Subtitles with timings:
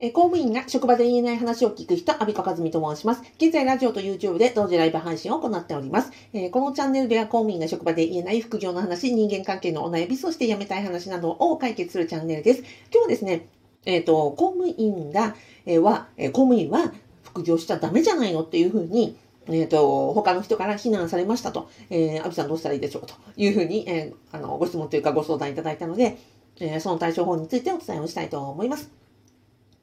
[0.00, 3.22] え公務員が職場で言えない話を聞く人、アビカカズミと申します。
[3.36, 6.12] 現在、ラジオと YouTube で同時ライブ配信を行っております。
[6.32, 12.60] え、このチャンネルでは公務員が職場で言えない副業の話、人間関係のお悩み、そして辞めたい話などを解決するチャンネルです。
[12.60, 13.48] 今日はですね、
[13.86, 15.34] えっ、ー、と、公務員が、
[15.66, 16.92] えー、は、え公務員は
[17.24, 19.16] 副業しちゃダメじゃないのっていうふうに、
[19.48, 26.18] えっ、ー、と、他の人から非難されましたと、えー、アビさんどうしたらいいでしょうかというふうに、え、あの、ご質問というかご相談いただいたので、
[26.60, 29.07] え、その対処法についてお伝えをしたいと思います。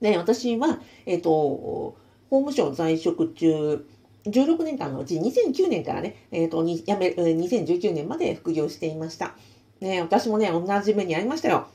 [0.06, 1.98] で、私は、えっ、ー、と、法
[2.30, 3.84] 務省在職中、
[4.28, 9.36] 16年間のうち2009年からね、えっ、ー、と、に辞め、2019年まで副業していました。
[9.82, 11.68] ね、私もね、同じ目にありましたよ。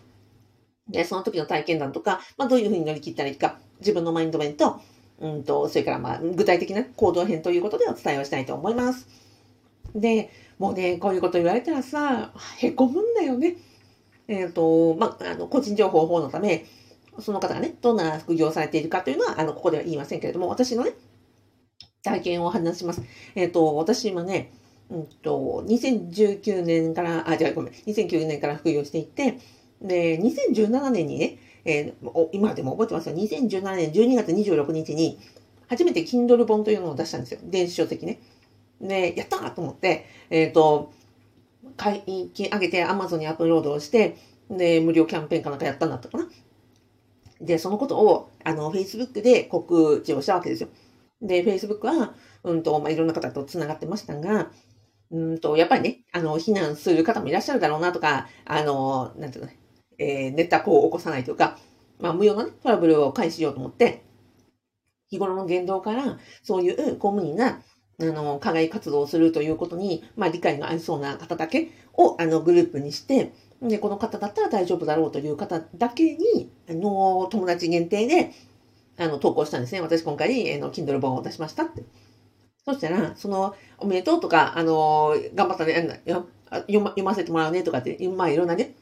[0.88, 4.80] で、その時の体験談とか、まあ、どういうふうに乗り切ったらいいか、自分のマインド面と、
[5.18, 9.08] うんと、それからまあ、具体的な行動編ということでお伝えをしたいと思います。
[9.92, 13.56] で、もうね、こういうこと言われたらさ、へこむんだよね。
[14.28, 16.64] えっ、ー、と、まあ、あの、個人情報法のため、
[17.18, 20.92] その方がね、どんな副業をされているかというのは、あの、ここでは言いませんけれども、私のね、
[22.02, 23.02] 体験を話します。
[23.34, 24.52] えっ、ー、と、私今ね、
[24.90, 29.38] うんと、2019年から、あ、じゃあごめん、2009年から副業していて、
[29.82, 33.16] で、2017年にね、えー、今でも覚えてますよ。
[33.16, 35.18] 2017年12月26日に、
[35.68, 37.40] 初めて Kindle 本というのを出したんですよ。
[37.44, 38.20] 電子書籍ね。
[38.80, 40.92] で、やったーと思って、えっ、ー、と、
[41.76, 42.02] 会
[42.34, 44.16] 期上げて Amazon にアップロードをして、
[44.50, 46.28] で、無料キャンペーンかなんかやったんだったかな。
[47.40, 50.68] で、そのことを、あの、Facebook で告知をしたわけですよ。
[51.22, 54.50] で、Facebook は、うんと、まあ、いろんな方と繋がってましたが、
[55.10, 59.58] うんと、やっぱりね、あの、避難する方もいらっしゃるだろうなとか、あの、なんていうのね、
[59.98, 61.58] えー、ネタこう起こさないというか、
[61.98, 64.02] まあ、無用なね、トラブルを回避しようと思って、
[65.08, 67.60] 日頃の言動から、そういう公務員が、
[68.00, 73.32] あの、課外活動をするということに、まあ、理解がありそうな方だけを、あの、グループにして、
[73.62, 78.32] で、この方だったら大丈夫だろうという方だけに、あの、友達限定で、
[78.98, 79.80] あの、投稿したんですね。
[79.80, 81.84] 私今回、あの、Kindle 本を出しましたって。
[82.64, 88.74] そしたら、その、おめでとうとか、あの、頑張ったね、読ま読ませてもらうねとかって、まあ、いろんなね、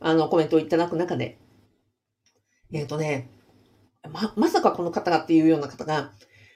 [0.00, 1.38] あの、コメントをいただく中で、
[2.72, 3.30] えっ、ー、とね、
[4.12, 6.12] ま、まさかこの方がっていうような方が、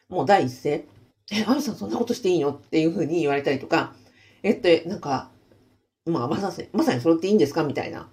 [0.08, 0.86] もう第一声、
[1.32, 2.50] え、アミさんそんなことしていいの？
[2.50, 3.94] っていうふうに言われたりとか、
[4.42, 5.30] えっと、なんか、
[6.06, 7.64] まあ、まさまさにそれっていいんですか？
[7.64, 8.08] みたいな。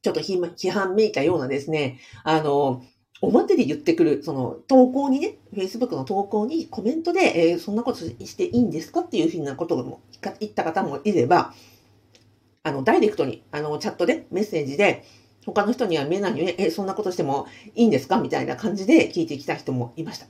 [0.00, 2.82] ちょっと批判めいたようなですね、あの、
[3.20, 9.00] 表で言ってくる、その投稿にね、Facebook の投稿にコメントで、えー、そんなことしていいんですか？
[9.00, 10.00] っていうふうなことも
[10.38, 11.52] 言った方もいれば、
[12.62, 15.04] あの、ダイレクトに、あの、チャットで、メッセージで、
[15.46, 18.18] 他の人には見えないのに、え、そんなことしてもいいんですか？
[18.18, 20.26] みたいな感じで聞いてきた人もいました。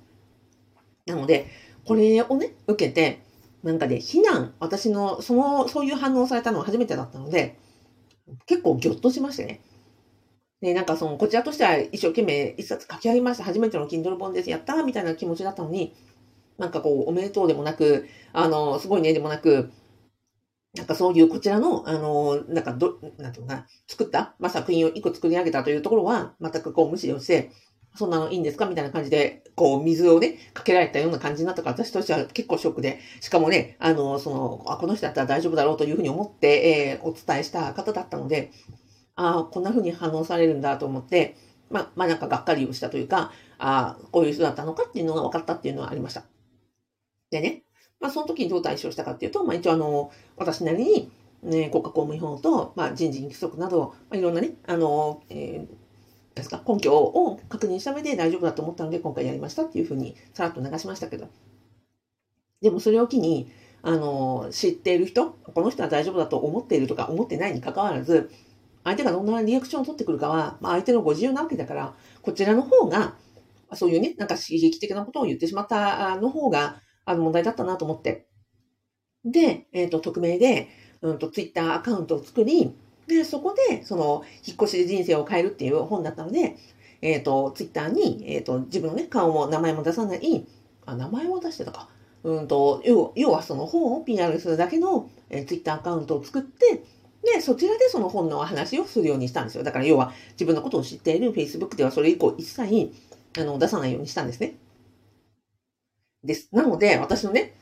[1.07, 1.47] なので、
[1.85, 3.21] これをね、受けて、
[3.63, 7.59] なんか、ね、非難、私の、その、そういう反応されたのは初めてだったので、
[8.47, 9.61] 結構ギョッとしましてね。
[10.61, 13.45] で、なんかその、こちらとしては一生懸命一冊書き上げました。
[13.45, 14.51] 初めての Kindle 本です。
[14.51, 15.95] やったみたいな気持ちだったのに、
[16.59, 19.71] なんかこう、おめでとうでもなく、あの、すごいねでもなく、
[20.77, 27.51] なんかそういうこちらの、あの、なんかど、なんていうのかな、作った、まあ、作品を一個作り上げたというところは、全くこう無視をして、
[27.97, 28.67] そんなのいいんですか？
[28.67, 38.53] みたいな感じで、こう、水をね、かけられたような感じになったから、私としては結構ショックで、しかもね、あの、その、あ、この人だったら大丈夫だろうというふうに思って、えー、お伝えした方だったので、
[39.17, 41.37] ああ、こんなふうに反応されるんだと思って、
[41.71, 46.23] まあ、まあなんかがっかりをしたというか、ああ、こういう人だったのかっていうのが分かったっていうのはありました。
[47.31, 47.65] でね、
[48.01, 51.11] まあその時にどう対処したかっていうと、まあ一応あの、私なりに、
[51.43, 55.78] ね、国家公務員法と、まあ人事規則など、まあいろんなね、あの、えー
[56.39, 61.29] ですか、根拠を確認した上で大丈夫だと思ったので今回やりましたっていうふうにさらっと流しましたけど。
[62.61, 63.51] でもそれを機に、
[63.83, 68.31] あの、知っている人、この人は大丈夫だと思っているとか思ってないに関わらず、
[68.85, 73.15] 相手がどんなリアクションを取ってくるかは、まあ、相手のご自由なわけだから、こちらの方が、
[73.75, 78.27] そういうね、なんか刺激的なことを言ってしまったの方が、あの問題だったなと思って。
[79.25, 80.69] で、え、ー、と、匿名で、
[81.01, 82.75] うんと、ツイッターアカウントを作り、
[83.09, 86.57] で、そこで、その、引っ越しで人生を変えるっていう本だったので、
[87.01, 90.47] えっ、ー、と、ツイッターに、えっ、ー、と、自分のね、顔も名前も出さない、
[90.85, 91.89] あ、名前を出してたか。
[92.25, 96.83] うんと、要要はその本を PR するだけの、えー、ツイッターアカウントを作って、
[97.23, 99.65] で、そちらでその本の話をするようにしたんですよ。
[99.65, 102.93] だから要は自分のことを知っている Facebook ではそれ以降一切
[103.39, 104.55] あの出さないようにしたんですね。
[106.25, 106.49] です。
[106.53, 107.55] なので、私のね、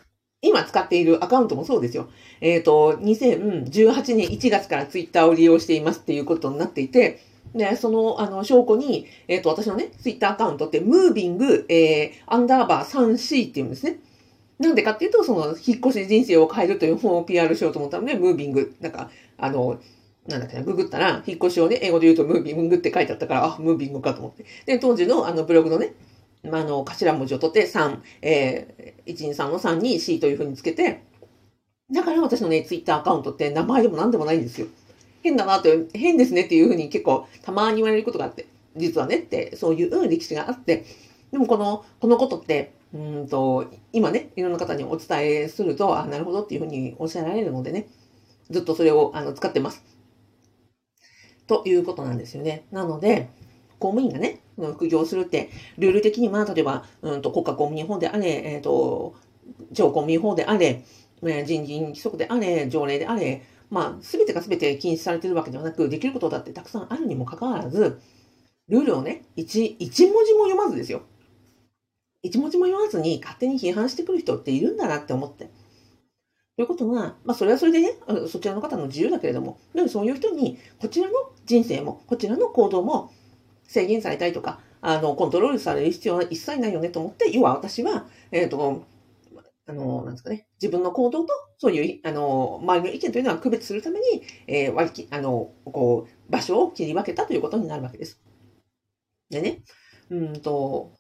[0.43, 2.09] 今使っているアカウントもそうですよ。
[2.41, 7.23] えっ、ー、と、2018年1月からツイッターを利用していますっていうことになっていて、
[7.55, 13.99] で、その、あの、証拠に、えっ、ー、と、私のね、ツイッターアカウントって、ムービング、えー、アンダーバー 3C っていうんですね。
[14.59, 19.79] なんでかっていうと、その、引っ越し人生を変えるという本を PR しようと思ったので、ムービング、なんか、あの、
[20.29, 24.45] なんだっけな、ググったら、引っ越しをね、英語で言うとムービングって書いてあったから、あ、ムービングかと思って。
[24.67, 25.95] で、当時のあのブログのね、
[26.45, 31.03] まあ、の、頭文字を取って、3、えー、123の3に C というふうにつけて、
[31.91, 34.67] だから私のね、ツイッターアカウントって名前でも何でもないんですよ。
[35.23, 38.47] 変だなって、変ですねっていうふうに結構たまに言われることがあって、
[38.77, 40.85] 実はねって、そういう歴史があって、
[41.33, 47.89] でもこの、このことって、うんと、今ね、いろんな方にお伝えすると、あ、なるほどっていうふうにおっしゃられるのでね、
[48.51, 49.83] ずっとそれをあの使ってます。
[51.47, 52.65] ということなんですよね。
[52.71, 53.29] なので、
[53.79, 59.15] 公務員がね、副業するって、ルール的には、例えば、うんと国家公務員法であれ、えっ、ー、と、
[59.75, 60.85] 超公務員法であれ、
[61.23, 68.01] 人事規則であれ、条例であれ、まあ、すべてがすべて禁止されてるわけではなく、できることだってたくさんあるにもかかわらず、
[68.69, 71.03] ルールをね、一、一文字も読まずですよ。
[72.23, 75.51] 一文字も読まずに勝手に批判してくる人っているんだなって思って。
[76.57, 77.93] ということが、まあ、それはそれでね、
[78.29, 81.15] そちらの方の自由だけれども、でもそういう人に、こちらの
[81.45, 83.13] 人生も、こちらの行動も
[83.67, 88.85] 制限されたりとか、あの、コントロールされる必要は一切ないよねと思って、要は私は、えっ、ー、と、
[89.69, 98.21] あの、なんですかね、自分の行動と、そういう、あの、周りの意見というのは区別するために、えー、割り切あの、こう、場所を切り分けたということになるわけです。
[99.29, 99.63] でね、
[100.11, 100.93] うんと、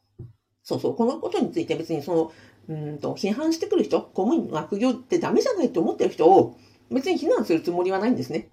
[0.64, 2.32] そうそう、このことについて別にその、
[2.68, 6.56] うんと、批判してくる人、公務員の悪行ってダメじゃないって思ってる人を、
[6.90, 8.48] 別に非難するつもりはないんですね。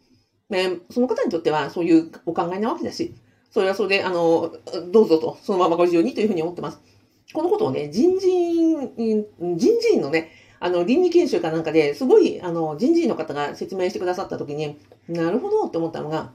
[0.49, 3.15] ね、その方にとってはそういうお考えなわけだし、
[3.53, 4.51] それはそれで、あの、
[4.91, 6.81] どうぞと、そのままご自由にというふうに思ってます。
[7.33, 16.33] このことをね、人事院、人事院のね、あの、倫理研修かなんかですごい、あの、人事院の方が説明してくださったときに、なるほどって思ったのが、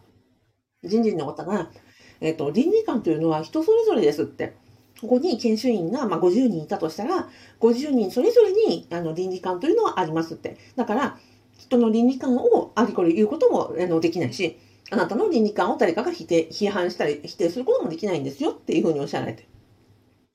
[0.84, 1.72] 人事院の方が、
[2.20, 4.54] えっ、と、倫理観というのは人それぞれですって。
[5.00, 7.28] ここに研修員が、まあ、50人いたとしたら、
[7.58, 10.56] 50人それぞれにあの倫理観というのはありますって。
[10.76, 11.18] だから、
[11.56, 14.56] 人の倫理観をありこれ言うこともあのできないし、
[14.90, 19.46] あなたの倫理観を誰かが否定、批判したり否定することもできないんですよっていうふうにおっしゃられて。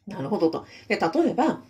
[0.07, 0.65] なるほどと。
[0.87, 1.61] で例えば、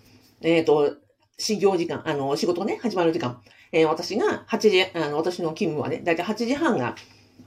[0.41, 0.95] えっ、ー、と、
[1.37, 3.41] 始業時間、あの、仕事ね、始まる時間。
[3.71, 6.95] えー、私が8時、あの、私の勤務はね、だいたい8時半が、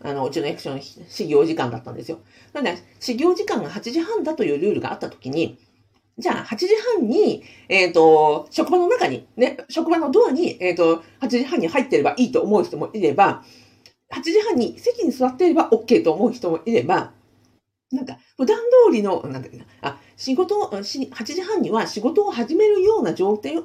[0.03, 2.21] あの、うちの役所の始業時間だったんですよ。
[2.53, 5.59] なので、始業時間が8時半だというルールがあったときに、
[6.19, 13.44] じゃあ、8時半に、えっ、ー、と、職場の中に、ね、職場のドアに、えっ、ー、と、8時半に入ってればいいと思う人もいれば、
[14.12, 17.12] 8時半に席に座っていれば OK と思う人もいれば、
[17.93, 18.58] なんか、普段
[18.88, 20.82] 通りの、なんだっけな、あ、仕事、8
[21.25, 23.62] 時半には仕事を始めるような状態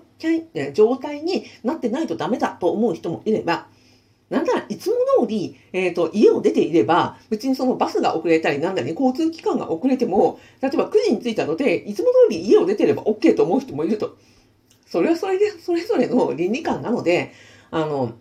[0.74, 3.68] 状態になってないとダメだと思う人もいれば、
[4.30, 14.18] なんならいつも通り、えっ、ー、と、家を出ていれば、別にそのバスが遅れたりなんだね、交通機関が遅れても、例えば9時に着いたので、いつも通り家を出ていれば OK と思う人もいると。
[14.86, 17.34] それはそれで、それぞれの倫理観なので、
[17.72, 18.14] あの、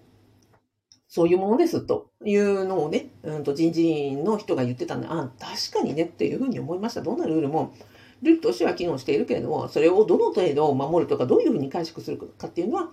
[1.10, 7.02] そういうものですというのをね、うんと人事院の人が言ってたんで、あ、確かにねっていうふうに思いました。
[7.02, 7.74] どんなルールも、
[8.22, 12.90] ルールとしては機能しているけれども、それをどの程度守るとか、どういうふうに解釈するかっていうのは、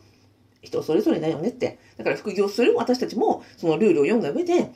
[0.63, 1.77] 人それぞれだよねって。
[1.97, 4.71] だから副業する私たちも、そのルールを読んだ上で、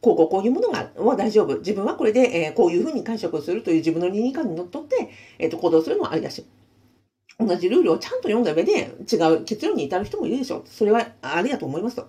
[0.00, 1.58] こうこうこういうものがは大丈夫。
[1.58, 5.08] 自分はこれで、えー、こういうふうに解釈をするという自分の倫理観にのっとって、
[5.40, 6.44] えっ、ー、と、行動するのはありだし。
[7.36, 10.62] 同じルールをちゃんと読んだ上で違う結論に至る人もいるでしょう。
[10.66, 12.06] それはありだと思いますと。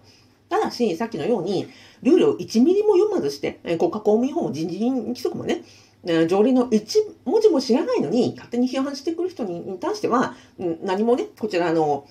[0.56, 1.68] ただし、さっきのように、
[2.02, 5.64] ルールを1ミリも読まずして、国家公務員法も人事院規則もね、
[6.28, 6.88] 条例の1
[7.26, 10.36] 文字も知らないのに、勝手に批判してくる人に対しては、
[10.84, 12.08] 何もね、こちらの、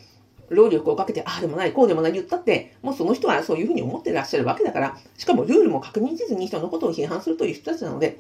[0.51, 8.19] 労力をかけて、ああでもない、こうでもない言ったって、もうその人はそういうふうに思ってらっしゃるわけだから、しかもルールも確認せずに人のことを批判するという人たちなので、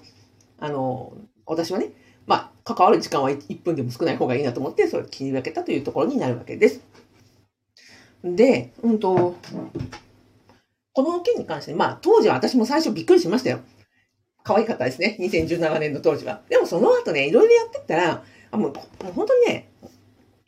[0.59, 1.13] あの、
[1.45, 1.91] 私はね、
[2.27, 6.81] まあ、関わる時間は1分でも少ない方がいいなと思って、それを切り分けたというところになるわけです。
[8.25, 9.37] で、うんと、
[10.95, 13.61] この件に関して、まあ、当時は私も最初びっくりしましたよ。
[14.45, 15.17] 可愛かったですね。
[15.21, 16.43] 2017年の当時は。
[16.49, 18.73] でもその後ね、いろいろやってったら、あもう
[19.13, 19.71] 本当にね、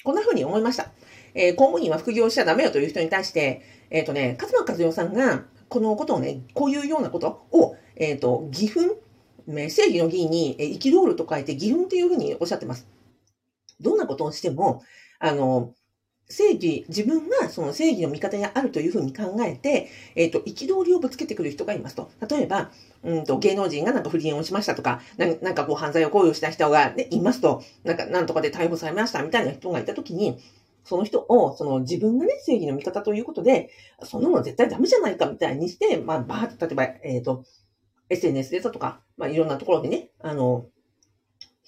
[0.05, 0.91] こんな風に思いました。
[1.35, 8.95] えー、公務員は副業しちゃダメよという人に対して、えっ、ー、とね、勝間和代さんが、このことをね、こういうようなことを、えっ、ー、と、義憤、
[9.69, 12.87] 正義の義に、えー、憤ると書いて義憤っていうふうにおっしゃってます。
[13.81, 14.83] どんなことをしても、
[15.19, 15.75] あの、
[16.29, 22.11] 正義、自分がその正義の味方であるというふうに考えて、えっ、ー、と、憤りをぶつけてくる人がいますと。
[22.29, 22.73] 例えば、
[23.05, 30.39] うんと、芸能人がなんか不倫をしましたとか、ななんかこう犯罪を行為をした人が、ね、いますと、なんか、なんとかで逮捕されましたみたいな人がいたときに、
[30.83, 33.71] その人を、その自分がね、正義の味方ということで、
[34.03, 37.45] そんなの絶対ダメじゃないかみたいにして、まあ、ばーっと、例えば、えっ、ー、と、
[38.09, 40.67] SNS でだとか、まあ、いろんなところでね、あの、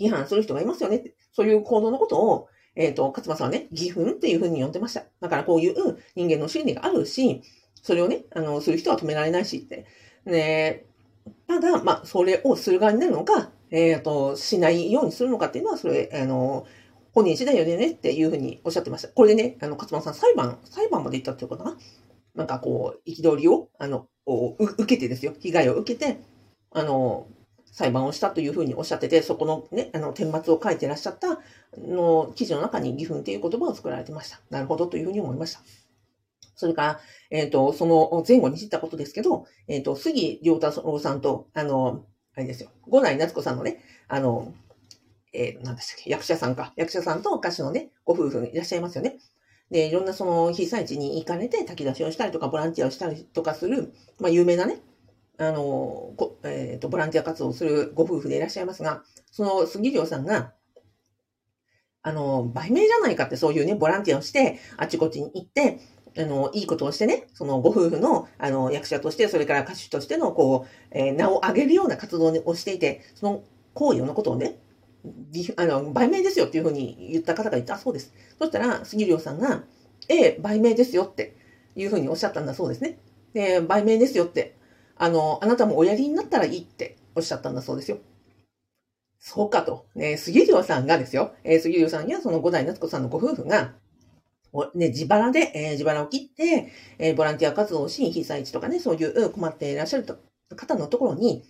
[0.01, 1.15] 批判する人がいますよね。
[1.33, 2.49] そういう行動のことを、
[2.79, 5.05] えっ、ー、と、勝間さんはね、義憤っていうふうに呼んでました。
[5.21, 7.43] だからこういう人間の心理があるし、
[7.83, 9.85] それをね、あの、する人は止められないしって。
[10.25, 10.85] ね、
[11.49, 16.67] ただ、まあ、それをする側になるのか、えっ、ー、と、しないようにするのかっていうのは、それ、あの、
[17.13, 19.09] 本人次第よねっていうふうにおっしゃってました。
[19.09, 21.77] これでね、あの、勝間さん裁判、裁判まで行ったっていうことかな
[22.37, 25.35] なんかこう、憤りを、あの、受けてですよ。
[25.41, 26.21] 被害を受けて、
[26.71, 27.27] あの、
[27.73, 31.39] 裁判をしたというふうにおっしゃってて、そこのね、あの、顛末を書いてらっしゃった
[31.77, 34.41] の記事の中に義憤っていう言葉を作られてました。
[34.51, 35.61] なるほどというふうに思いました。
[36.57, 44.53] それから、えっ、ー、と、その前後に知ったことですけど、えっ、ー、と、杉良太郎さんと、あの、あれですよ、五代夏子さんのね、あの、
[45.33, 46.73] えー、なんでしたっけ、役者さんか。
[46.77, 49.19] 役者さんと歌手のね、ご夫婦いらっしゃいますよね。
[49.71, 54.81] で、いろんなその被災地に行かれて炊き出しをしたりとか、ボランティアをしたりとかする、まあ、有名なね、
[55.39, 60.53] あの、こえっ、ー、と、ボランティア活動をするご夫婦でいらっしゃいますが、その杉良さんが、
[62.03, 65.79] あの、売名じゃないかってそういうね、ボランティアをして、あちこちに行って、
[66.19, 74.59] あの、いいことをしてね、そのご夫婦の、あの、役者として、それから歌手としての、こう、えー、名を上げるような活動をしていて、その行為のことをね、
[75.57, 78.13] あの、売名ですよっていうふうに言った方がいたそうです。
[78.39, 79.63] そしたら、杉良さんが、
[80.09, 81.37] ええ、売名ですよって
[81.77, 82.99] いうふうにおっしゃったんだそうですね。
[83.35, 84.58] で、売名ですよって、
[84.99, 87.99] あの、あなたもおやりになったらいいっておっしゃったんだそうですよ。
[89.19, 89.87] そうかと。
[89.95, 93.75] ね、杉良さんがですよ、えー、杉良さんやその五代夏子さんのご夫婦が、
[94.75, 100.07] ね、自腹で、えー、自腹を切って、えー、ボランティア活動をし、被災地とかね、そういう困っていらっしゃる
[100.57, 101.45] 方のところに、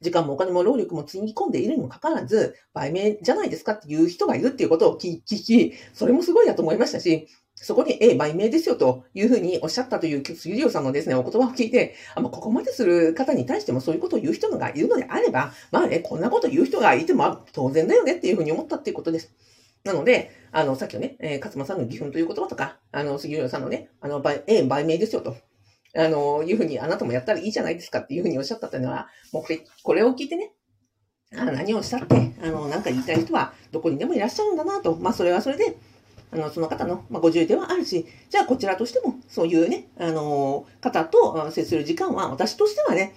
[0.00, 7.28] 時間もお金も労力もつぎ込んでいるにもかかわらず、売名じゃないですかっていう人がいるっていうことを聞き、それもすごいなと思いましたし、
[7.64, 19.32] そこに、え、売名ですよというふうにおっしゃったという杉良さんのですね、お言葉を聞いて、あここまでする方に対してもそういうことを言う人がいるのであれば、まあね、こんなこと言う人がいても当然だよねっていうふうに思ったっていうことです。
[19.84, 25.36] なので、あの、さっきのね、えー、勝間さんの義憤という言葉とか、あの、杉浦さんのね、あの、えー、売名ですよと。
[25.96, 30.52] あの、いうふうに、あなたもやったらいいじゃないですかっていうふうにおっしゃったというのは、もうこれ、これを聞いてね、
[31.36, 34.96] あ何をしたって、あの、なんか言いたい人はどこにでもいらっしゃるんだなと。
[34.96, 35.76] まあ、それはそれで、
[36.34, 43.14] あの、その方の、まあ、ご自由ではあるし、じゃあこちらとしても、そういうね、あの、方と接する時間は、私としてはね、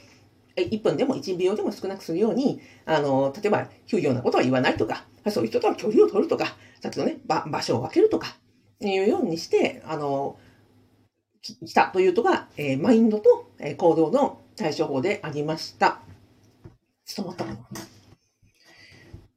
[0.55, 8.37] 1分でも1秒でも少なくするように、あの、例えば、給与なことは言わないとか、そういう人とは距離を取るとか、さっきのね、場所を分けるとか、
[8.79, 10.37] いうようにして、あの、
[11.41, 15.99] 来たというとが、えー、マインドと、え、行動の対処法でありました。
[17.15, 17.57] 伝わったかな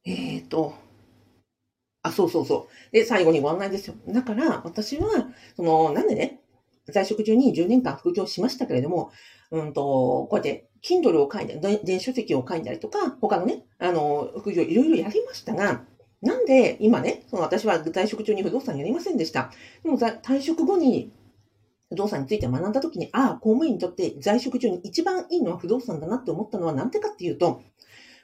[0.05, 0.75] えっ、ー、と、
[2.03, 2.93] あ、そうそうそう。
[2.93, 3.95] で、最後にご案内ですよ。
[4.09, 6.41] だから、私は、その、なんでね、
[6.87, 9.11] 在職中に10年間副業しましたけれども、
[9.51, 15.85] うんと、こうやって、Kindle を書いたり、電子書籍を書いたりとか、他のね、あの、副業いろいろやりましたが、
[16.23, 19.51] なんで今ね、その私は在職中に不動産やりませんでした。
[19.83, 21.13] でも退職後に
[21.89, 27.63] 不動産について学んだときに、ああ、公務員にとって在職中に一番いいのは不動産だなって思ったのはなんでかっていうと、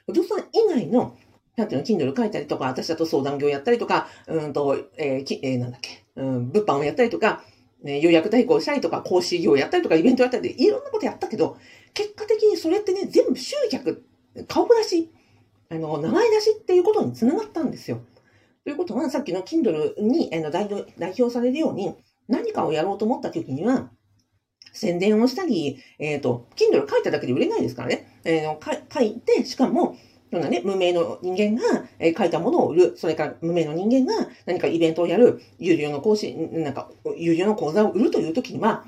[0.05, 1.17] 不動産以外の、
[1.57, 7.43] なんていうの、Kindle 書いたりとか、私だと相談業やったりとか、うんと、えー、きえー、なんだっけ、うん、物販をやったりとか、
[7.83, 11.57] ね、予約代行したりとか、講師業やったりとか、イベントやったりで、いろんなことやったけど、
[11.95, 14.05] 結果的にそれってね、全部集客、
[14.47, 15.11] 顔出し、
[15.69, 18.01] あの、名前出しっていうことにつながったんですよ。
[18.63, 21.95] ということは、さっきの Kindle に代表されるように、
[22.27, 23.89] 何かをやろうと思った時には、
[24.73, 28.21] 宣伝をしたり、えっ、ー、と、Kindle 書いただけで売れないですからね。
[28.25, 29.95] えー、書いて、しかも、
[30.31, 32.93] そんなね、無名の人間が、え、書いたものを売る。
[32.97, 35.41] それから無名の人間が何かイベントをやる。
[35.57, 38.85] 有料の講師、なんか、有料の講座を売るという時には、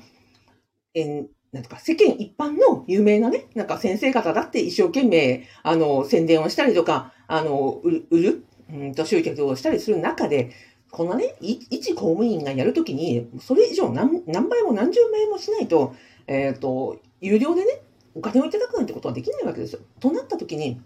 [0.94, 10.50] えー、なんとか世間一般の有名なね、なんか先生方だって一生懸命、あの、宣伝をしたりとか、あの、売る、売る、うんと集客をしたりする中で、
[10.90, 15.94] このね、一公務員がやるときに、それ以上何何倍も何十倍もしないと、
[16.26, 17.82] えっ、ー、と、有料でね、
[18.14, 19.80] お金をいただくなんてことはできないわけですよ。
[20.00, 20.80] となったときに、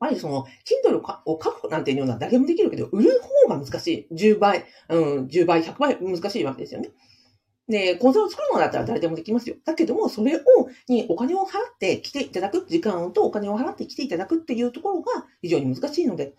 [0.00, 4.14] ぱりその、Kindle を書くなんていうのは誰でもできるけど、売る方が難しい。
[4.14, 6.90] 10倍、うん、10倍、100倍難しいわけですよね。
[7.68, 9.56] で、講座を作るのだったら誰でもできますよ。
[9.64, 10.40] だけども、それを、
[10.88, 16.34] にお金を払って来ていただく、時間とお金を払って来ていただくっていうところが非常に難しいので、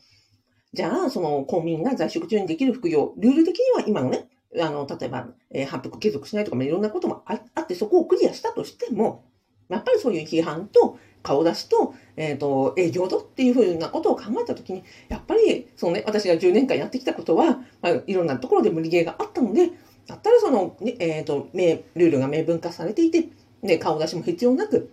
[0.74, 4.28] じゃあ、その公民が在職中にできる副業、ルール的には今のね、
[4.60, 9.24] あの、例えば、えー、反復継続しないとか、いろんなこともあって、そこをクリアしたとしても、
[9.70, 19.72] やっぱりそういう批判と顔出しと、えっ、ー、と、営業とっていうふうなことを考えたときに、やっぱり、そのね、私が10年間やってきたことは、まあ、いろんなところで無理ゲーがあったので、
[20.08, 23.30] だったらその、ね、えっ、ー、と、ルールが明文化されていて、
[23.64, 24.92] で、顔出しも必要なく、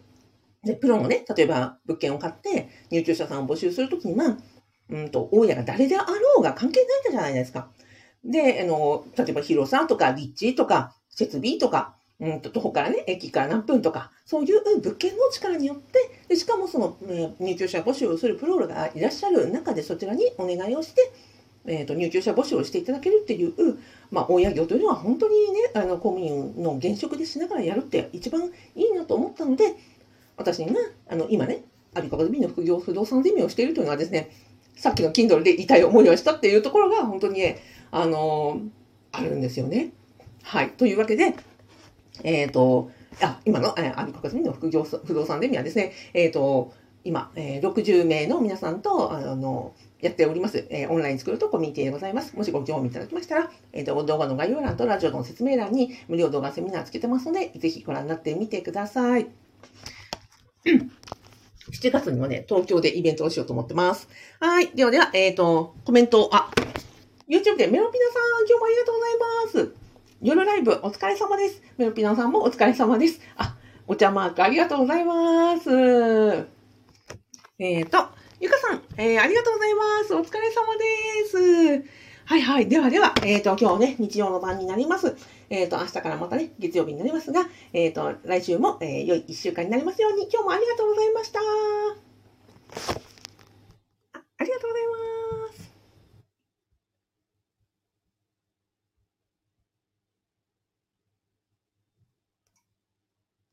[0.64, 4.36] で、プロのね、例えば物件を買って入居者さんを募集するときには、
[4.90, 7.70] うんと、大家が誰であろうが関係ないじゃないですか。
[8.24, 15.98] で、あの、例えば広さとか立地とか設備とか、うんと、徒歩からね、駅から何分とか、そういう物件の力によって、
[16.28, 21.12] でしかもその、えー、入居者募集をするプロールがいらっしゃる中でそちらにお願いをして、
[21.66, 23.52] えーと、入居者募集をしていただけるっていう、
[24.10, 29.76] まあ、親業というのは本当にね、あの公務員の現職でしながらやるって一番いいなと思ったので、
[30.36, 30.72] 私が
[31.08, 31.62] あの今ね、
[31.94, 34.30] アビカバズビの副業不動産ゼミをしているというのはですね、
[34.76, 37.60] さっきの Kindle で痛い思いをしたっていうところが本当にね、
[37.90, 38.60] あの、
[39.12, 39.92] あるんですよね。
[40.42, 40.70] はい。
[40.70, 41.34] というわけで、
[42.24, 46.72] えっ、ー、と、あ、今の、えー、アビカバズビの副業不動産ゼミはですね、えっ、ー、と、
[47.04, 50.66] 今、えー、60名の皆さんと、あの、やっております。
[50.70, 52.36] えー、オンライン作るとコミュニティでございます。
[52.36, 59.26] もしご興味いただきましたら、えっ、ー、と、動画の概要欄とラジオの説明欄に無料動画セミナーつけてますので、ぜひご覧になってみてください。
[61.70, 64.08] 7月にもね、東京でイベントをしようと思ってます。
[64.40, 64.68] はい。
[64.68, 66.50] ではでは、えっ、ー、と、コメント、あ、
[67.28, 69.87] YouTube でメロピナさん、今日もありがとうございます。
[70.20, 71.62] 夜ライブお疲れ様です。
[71.76, 73.20] メロピナさんもお疲れ様です。
[73.36, 73.56] あ、
[73.86, 75.70] お茶マークありがとうございます。
[77.60, 78.08] えっ、ー、と、
[78.40, 80.14] ゆかさん、えー、ありがとうございます。
[80.16, 81.88] お疲れ様です。
[82.24, 82.68] はいはい。
[82.68, 85.14] ではでは、えっ、ー、と、今日ね、日曜の晩になります。
[85.50, 91.38] えっ、と、明日からまたね、月曜日になりますが、えっ、と、来週も、え良い一週間になりますように、今日もありがとうございました。
[91.38, 91.42] あ
[94.38, 94.96] ありがとうございま
[95.26, 95.27] す。